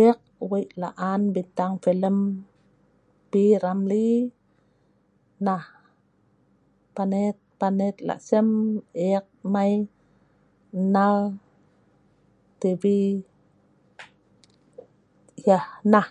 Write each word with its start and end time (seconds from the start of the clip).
Eek 0.00 0.20
wei 0.50 0.66
laan 0.80 1.22
bintang 1.34 1.74
pilem 1.82 2.18
P. 3.30 3.32
Ramlee 3.62 4.16
nah 5.44 5.64
panet 6.94 7.36
panet 7.58 7.96
lasem 8.06 8.48
eek 9.08 9.26
mai 9.52 9.72
nal 10.94 11.18
tv 12.60 12.82
yah 15.46 15.66
nah 15.92 16.08